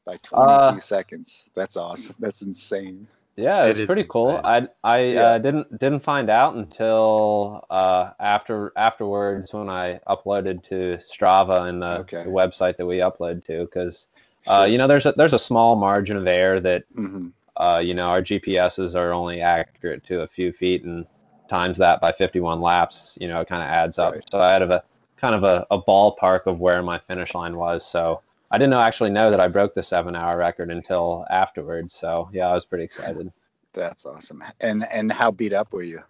[0.05, 1.45] by 22 uh, seconds?
[1.55, 2.15] That's awesome.
[2.19, 3.07] That's insane.
[3.37, 4.41] Yeah, it's it pretty cool.
[4.43, 5.21] I I yeah.
[5.21, 11.83] uh, didn't didn't find out until uh, after afterwards when I uploaded to Strava and
[11.83, 12.23] the, okay.
[12.23, 14.07] the website that we upload to because
[14.47, 14.67] uh, sure.
[14.67, 17.27] you know there's a there's a small margin of error that mm-hmm.
[17.57, 21.05] Uh, you know our GPSs are only accurate to a few feet and
[21.47, 24.13] times that by 51 laps, you know, it kind of adds up.
[24.13, 24.29] Right.
[24.29, 24.83] So I had a
[25.17, 27.85] kind of a, a, ballpark of where my finish line was.
[27.85, 31.93] So I didn't know, actually know that I broke the seven hour record until afterwards.
[31.93, 33.31] So yeah, I was pretty excited.
[33.73, 34.43] That's awesome.
[34.61, 36.01] And and how beat up were you?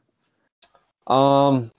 [1.07, 1.71] Um,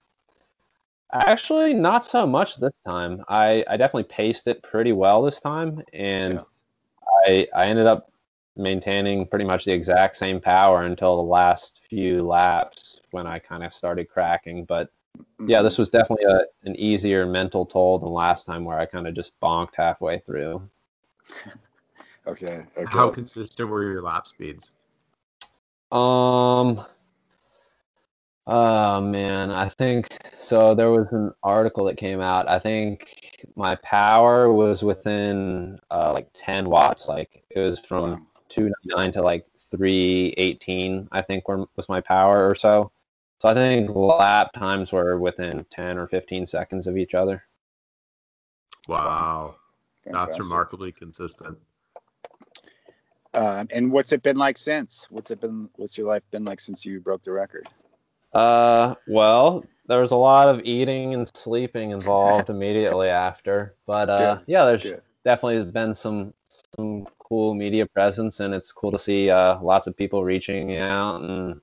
[1.13, 3.25] actually, not so much this time.
[3.29, 6.43] I I definitely paced it pretty well this time, and Yeah.
[7.27, 8.11] I I ended up
[8.59, 13.65] maintaining pretty much the exact same power until the last few laps when I kind
[13.65, 14.65] of started cracking.
[14.65, 14.91] But
[15.47, 19.07] yeah, this was definitely a, an easier mental toll than last time where I kind
[19.07, 20.69] of just bonked halfway through.
[22.27, 22.63] Okay.
[22.77, 22.87] Okay.
[22.87, 24.73] How consistent were your lap speeds?
[25.91, 26.85] Um.
[28.51, 30.75] Oh man, I think so.
[30.75, 32.49] There was an article that came out.
[32.49, 33.07] I think
[33.57, 37.09] my power was within uh, like 10 watts.
[37.09, 38.19] Like it was from Wow.
[38.49, 41.09] 299 to like 318.
[41.13, 42.91] I think were, was my power or so.
[43.41, 47.45] So I think lap times were within 10 or 15 seconds of each other.
[48.89, 49.57] Wow,
[50.05, 51.59] that's remarkably consistent.
[53.35, 55.07] Um, and what's it been like since?
[55.11, 55.69] What's it been?
[55.77, 57.69] What's your life been like since you broke the record?
[58.33, 64.37] Uh, well, there was a lot of eating and sleeping involved immediately after, but uh,
[64.37, 65.03] Good, yeah, there's good.
[65.25, 66.33] definitely been some
[66.77, 71.23] some cool media presence, and it's cool to see uh, lots of people reaching out
[71.23, 71.61] and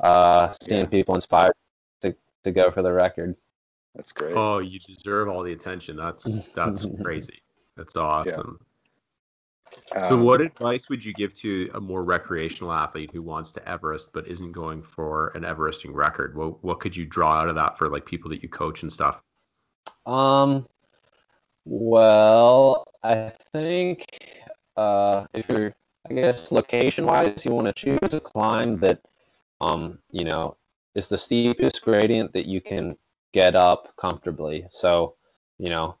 [0.00, 0.90] uh, seeing Yeah.
[0.90, 1.54] people inspired
[2.02, 3.36] to to go for the record.
[3.94, 4.36] That's great.
[4.36, 5.96] Oh, you deserve all the attention.
[5.96, 7.42] That's that's crazy.
[7.76, 8.58] That's awesome.
[10.02, 13.68] So, Um, what advice would you give to a more recreational athlete who wants to
[13.68, 16.36] Everest but isn't going for an Everesting record?
[16.36, 18.92] What what could you draw out of that for like people that you coach and
[18.92, 19.22] stuff?
[20.06, 20.66] Um,
[21.64, 24.04] well, I think
[24.80, 25.74] uh, if you're,
[26.08, 29.00] I guess, location wise, you want to choose a climb that,
[29.60, 30.56] um, you know,
[30.94, 32.96] is the steepest gradient that you can
[33.32, 34.66] get up comfortably.
[34.70, 35.14] So,
[35.58, 35.96] you know,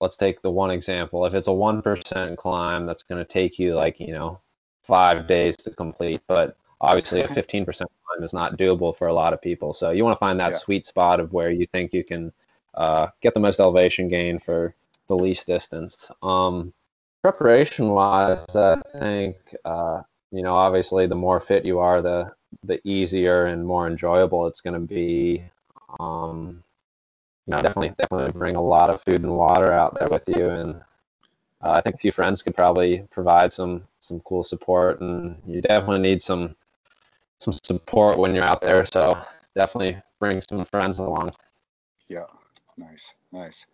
[0.00, 1.24] let's take the one example.
[1.26, 4.40] If it's a 1% climb, that's going to take you like, you know,
[4.82, 6.20] five days to complete.
[6.26, 7.64] But obviously, a 15%
[8.04, 9.72] climb is not doable for a lot of people.
[9.72, 10.58] So, you want to find that Yeah.
[10.58, 12.32] sweet spot of where you think you can
[12.74, 14.74] uh, get the most elevation gain for
[15.06, 16.10] the least distance.
[16.22, 16.72] Um,
[17.32, 22.32] preparation wise, I think, uh, you know, obviously, the more fit you are, the
[22.64, 25.44] the easier and more enjoyable it's going to be.
[26.00, 26.62] Um,
[27.46, 30.48] you know, definitely, definitely bring a lot of food and water out there with you,
[30.48, 30.76] and
[31.62, 35.60] uh, I think a few friends could probably provide some some cool support, and you
[35.60, 36.56] definitely need some
[37.40, 38.86] some support when you're out there.
[38.86, 39.18] So
[39.54, 41.32] definitely bring some friends along.
[42.08, 42.24] Yeah.
[42.78, 43.12] Nice.
[43.32, 43.66] Nice.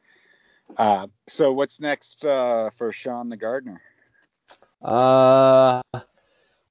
[0.76, 3.80] Uh, so what's next uh, for Sean the gardener?
[4.82, 5.82] Uh,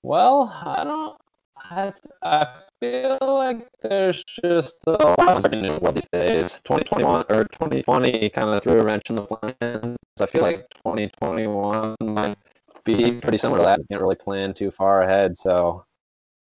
[0.04, 1.18] well, I don't.
[1.58, 6.60] I, I feel like there's just a lot of new these days.
[6.66, 9.98] 2021 or 2020 kind of threw a wrench in the plans.
[10.20, 12.38] I feel like 2021 might
[12.84, 13.80] be pretty similar to that.
[13.80, 15.38] You can't really plan too far ahead.
[15.38, 15.86] So,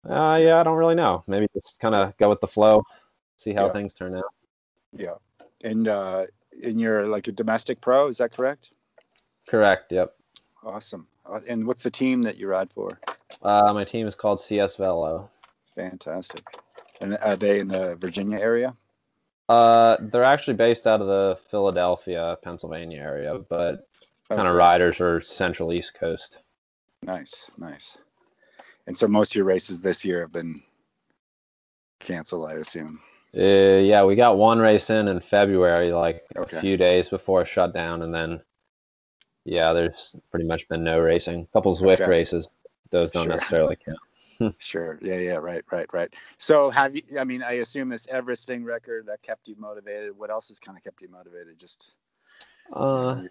[0.09, 1.23] uh, yeah, I don't really know.
[1.27, 2.83] Maybe just kind of go with the flow,
[3.35, 3.73] see how Yeah.
[3.73, 4.23] things turn out.
[4.93, 5.15] Yeah.
[5.63, 6.25] And uh,
[6.63, 8.71] and you're like a domestic pro, is that correct?
[9.47, 9.91] Correct.
[9.91, 10.13] Yep.
[10.63, 11.07] Awesome.
[11.25, 12.99] Uh, And what's the team that you ride for?
[13.41, 15.29] Uh, my team is called CS Velo.
[15.75, 16.43] Fantastic.
[17.01, 18.75] And are they in the Virginia area?
[19.47, 23.87] Uh, they're actually based out of the Philadelphia, Pennsylvania area, but
[24.29, 24.57] kind of Okay.
[24.57, 26.39] riders are Central East Coast.
[27.01, 27.97] Nice, nice.
[28.85, 30.61] And so most of your races this year have been
[31.99, 33.01] canceled, I assume.
[33.37, 36.57] Uh, yeah, we got one race in in February, like Okay.
[36.57, 38.41] a few days before shutdown, and then
[39.45, 41.41] yeah, there's pretty much been no racing.
[41.41, 42.09] A couple Zwift Okay.
[42.09, 42.49] races,
[42.89, 43.33] those don't Sure.
[43.33, 43.99] necessarily count.
[44.59, 44.97] Sure.
[45.01, 46.13] Yeah, yeah, right, right, right.
[46.37, 50.17] So have you I mean, I assume this Everesting record that kept you motivated.
[50.17, 51.59] What else has kind of kept you motivated?
[51.59, 51.93] Just
[52.73, 53.23] Uh,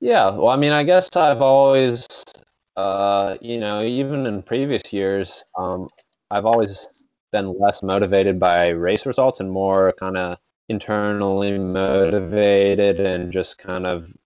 [0.00, 2.06] yeah, well, I mean, I guess I've always,
[2.76, 5.88] uh, you know, even in previous years, um,
[6.30, 7.03] I've always
[7.34, 13.86] been less motivated by race results and more kind of internally motivated and just kind
[13.86, 14.16] of,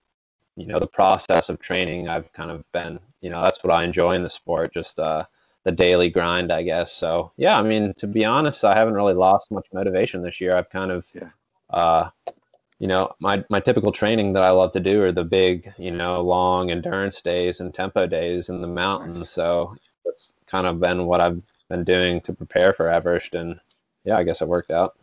[0.57, 2.07] you know, the process of training.
[2.07, 5.25] I've kind of been, you know, that's what I enjoy in the sport, just uh,
[5.64, 6.92] the daily grind, I guess.
[6.92, 10.55] So, yeah, I mean, to be honest, I haven't really lost much motivation this year.
[10.55, 11.31] I've kind of, Yeah.
[11.71, 12.11] uh,
[12.79, 15.90] you know, my my typical training that I love to do are the big, you
[15.90, 19.18] know, long endurance days and tempo days in the mountains.
[19.21, 19.31] Nice.
[19.31, 23.59] So that's kind of been what I've been doing to prepare for Everest, and
[24.04, 24.96] yeah, I guess it worked out.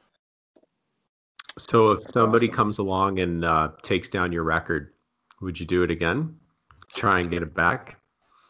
[1.58, 2.56] So, if That's somebody awesome.
[2.56, 4.94] comes along and uh, takes down your record,
[5.42, 6.38] would you do it again?
[6.94, 7.98] Try and get it back?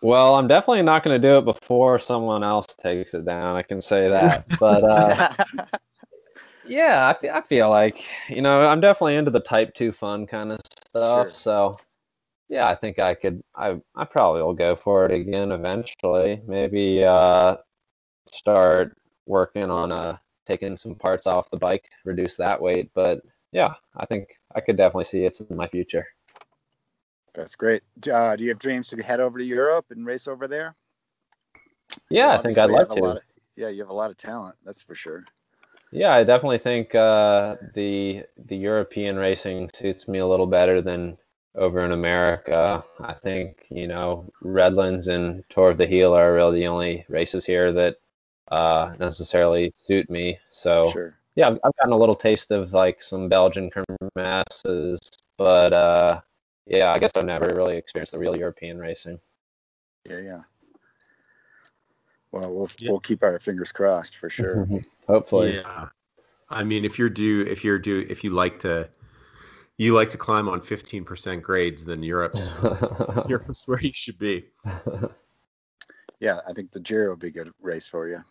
[0.02, 3.56] Well, I'm definitely not going to do it before someone else takes it down.
[3.56, 5.30] I can say that, but uh,
[6.66, 10.28] yeah, I feel, I feel like you know I'm definitely into the type two fun
[10.28, 11.30] kind of stuff.
[11.30, 11.36] Sure.
[11.36, 11.78] So
[12.50, 13.42] yeah, I think I could.
[13.56, 16.42] I I probably will go for it again eventually.
[16.46, 17.58] Maybe uh,
[18.36, 22.92] start working on uh, taking some parts off the bike, reduce that weight.
[22.94, 23.22] But
[23.52, 26.06] yeah, I think I could definitely see it's in my future.
[27.34, 27.84] That's great.
[28.12, 30.76] Uh, do you have dreams to head over to Europe and race over there?
[32.10, 33.06] Yeah, well, I think I'd like to.
[33.06, 33.20] Of,
[33.56, 34.56] yeah, you have a lot of talent.
[34.64, 35.26] That's for sure.
[35.92, 41.18] Yeah, I definitely think uh, the the European racing suits me a little better than
[41.56, 42.84] over in America.
[43.00, 47.46] I think you know Redlands and Tour of the Gila are really the only races
[47.46, 47.98] here that
[48.50, 50.38] uh, necessarily suit me.
[50.50, 51.18] So sure.
[51.36, 55.00] yeah, I've, I've, gotten a little taste of like some Belgian kermesses,
[55.38, 56.22] but uh,
[56.66, 59.20] yeah, I guess I've never really experienced the real European racing.
[60.10, 60.42] Yeah, yeah.
[62.32, 62.92] Well, we'll yeah.
[62.92, 64.68] we'll keep our fingers crossed for sure.
[65.08, 65.56] Hopefully.
[65.56, 65.88] Yeah.
[66.50, 68.90] I mean, if you're due, if you're due, if you like to
[69.78, 72.54] you like to climb on 15% grades, then Europe's
[73.28, 74.46] Europe's where you should be.
[76.22, 78.24] Yeah, I think the Giro would be a good race for you.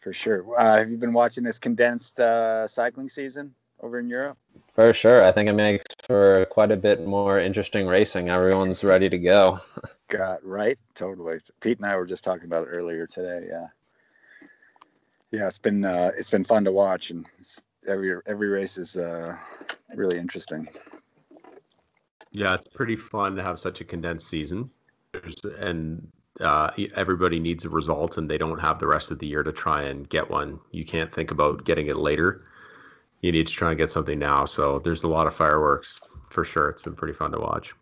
[0.00, 0.44] For sure.
[0.58, 4.38] Uh, have you been watching this condensed uh, cycling season over in Europe?
[4.74, 5.22] For sure.
[5.22, 8.30] I think it makes for quite a bit more interesting racing.
[8.30, 9.60] Everyone's ready to go.
[10.08, 10.78] Got right.
[10.94, 11.38] Totally.
[11.60, 13.46] Pete and I were just talking about it earlier today.
[13.48, 13.66] Yeah.
[15.32, 17.24] Yeah, it's been uh, it's been fun to watch, and
[17.86, 19.36] every every race is uh,
[19.94, 20.68] really interesting.
[22.32, 24.70] Yeah, it's pretty fun to have such a condensed season,
[25.60, 26.10] and
[26.40, 29.52] uh, everybody needs a result, and they don't have the rest of the year to
[29.52, 30.60] try and get one.
[30.70, 32.44] You can't think about getting it later.
[33.20, 34.44] You need to try and get something now.
[34.44, 36.00] So there's a lot of fireworks
[36.30, 36.70] for sure.
[36.70, 37.74] It's been pretty fun to watch.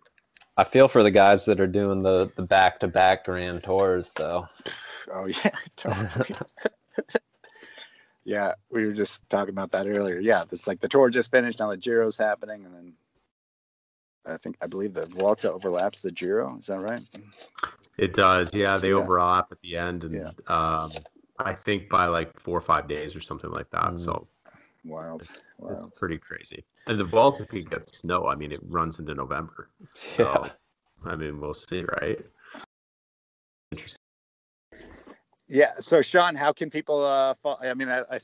[0.56, 4.12] I feel for the guys that are doing the the back to back grand tours,
[4.14, 4.48] though.
[5.10, 6.36] Oh yeah, totally.
[8.24, 10.18] yeah, we were just talking about that earlier.
[10.18, 12.92] Yeah, it's like the tour just finished, now the Giro's happening, and then
[14.26, 16.58] I think I believe the Vuelta overlaps the Giro.
[16.58, 17.00] Is that right?
[17.98, 18.54] It does.
[18.54, 18.94] Yeah, they yeah.
[18.94, 20.30] overlap at the end, and yeah.
[20.46, 20.90] um,
[21.38, 23.82] I think by like four or five days or something like that.
[23.82, 23.98] Mm.
[23.98, 24.28] So
[24.84, 25.78] wild, it's, wild.
[25.78, 26.64] It's pretty crazy.
[26.86, 28.26] And the Baltic could get snow.
[28.26, 29.68] I mean, it runs into November.
[29.94, 31.10] So, yeah.
[31.10, 32.20] I mean, we'll see, right?
[33.72, 33.98] Interesting.
[35.48, 35.72] Yeah.
[35.78, 38.18] So Sean, how can people uh follow, I mean I, I,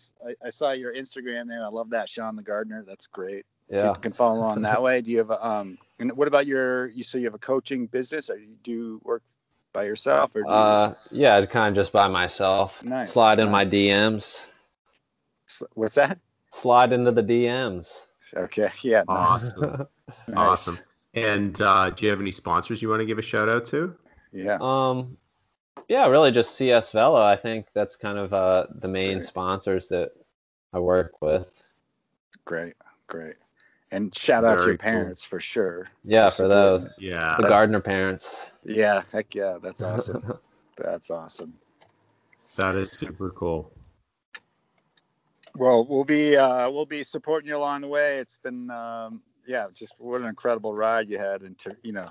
[0.45, 1.63] I saw your Instagram name.
[1.63, 2.85] I love that Sean the gardener.
[2.87, 3.47] That's great.
[3.69, 3.81] Yeah.
[3.81, 5.01] People can follow on that way.
[5.01, 7.87] Do you have a um and what about your you say you have a coaching
[7.87, 9.23] business or you do work
[9.75, 10.47] by yourself or you...
[10.47, 12.83] uh yeah, kind of just by myself.
[12.83, 13.13] Nice.
[13.13, 13.45] Slide nice.
[13.45, 14.47] in my DMs.
[15.75, 16.19] What's that?
[16.51, 18.07] Slide into the DMs.
[18.35, 18.71] Okay.
[18.83, 19.03] Yeah.
[19.09, 19.87] Awesome.
[20.29, 20.37] nice.
[20.37, 20.79] Awesome.
[21.15, 23.95] And uh, do you have any sponsors you want to give a shout out to?
[24.33, 24.59] Yeah.
[24.61, 25.17] Um,
[25.89, 27.21] yeah, really just CS Velo.
[27.21, 29.25] I think that's kind of uh, the main great.
[29.25, 30.13] sponsors that
[30.73, 31.63] I work with.
[32.45, 32.75] Great,
[33.07, 33.37] great.
[33.95, 35.37] And shout out Very to your parents cool.
[35.37, 35.89] for sure.
[36.05, 36.87] Yeah, for, for those.
[36.99, 37.37] Yeah.
[37.37, 38.51] The that's, Gardner parents.
[38.65, 39.59] Yeah, heck yeah.
[39.63, 40.37] That's awesome.
[40.77, 41.55] that's awesome.
[42.57, 43.73] That is super cool.
[45.55, 48.17] Well, we'll be uh, we'll be supporting you along the way.
[48.17, 52.09] It's been um, yeah, just what an incredible ride you had, and to you know,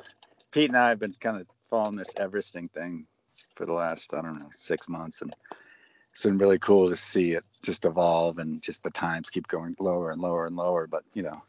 [0.51, 3.05] Pete and I have been kind of following this Everesting thing
[3.55, 5.35] for the last I don't know six months, and
[6.13, 9.75] it's been really cool to see it just evolve and just the times keep going
[9.79, 10.87] lower and lower and lower.
[10.87, 11.41] But you know,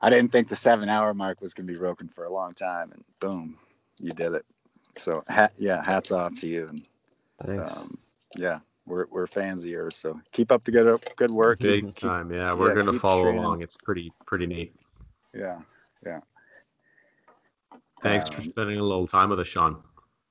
[0.00, 2.52] I didn't think the seven hour mark was going to be broken for a long
[2.52, 3.56] time, and boom,
[4.00, 4.44] you did it.
[4.96, 7.98] So ha- yeah, hats off to you, and um,
[8.36, 9.96] yeah, we're we're fans of yours.
[9.96, 11.58] So keep up the good good work.
[11.60, 12.52] Big keep, time, yeah.
[12.54, 13.40] We're yeah, gonna follow training.
[13.40, 13.62] along.
[13.62, 14.74] It's pretty pretty neat.
[15.34, 15.60] Yeah,
[16.04, 16.20] yeah.
[18.00, 19.82] Thanks um, for spending a little time with us, Sean.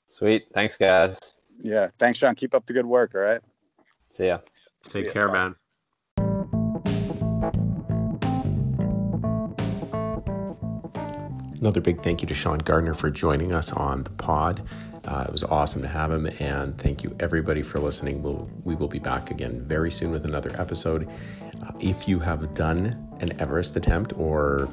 [0.10, 0.48] Sweet.
[0.54, 1.20] Thanks, guys.
[1.62, 1.90] Yeah.
[2.00, 2.36] Thanks, Sean.
[2.36, 3.14] Keep up the good work.
[3.16, 3.42] All right.
[4.10, 4.40] See ya.
[4.84, 5.34] Take See care, ya.
[5.34, 5.56] man.
[11.60, 14.62] Another big thank you to Sean Gardner for joining us on the pod.
[15.06, 18.22] Uh, it was awesome to have him, and thank you everybody for listening.
[18.22, 21.10] We'll, we will be back again very soon with another episode.
[21.64, 24.70] Uh, if you have done an Everest attempt or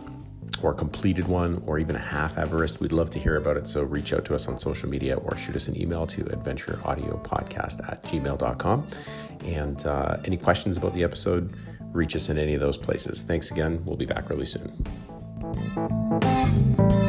[0.62, 3.66] or completed one or even a half Everest, we'd love to hear about it.
[3.66, 7.90] So reach out to us on social media or shoot us an email to adventureaudiopodcast
[7.90, 8.88] at gmail.com.
[9.44, 11.54] And uh, any questions about the episode,
[11.92, 13.22] reach us in any of those places.
[13.22, 13.84] Thanks again.
[13.84, 14.86] We'll be back really soon.
[15.52, 17.03] Thank you.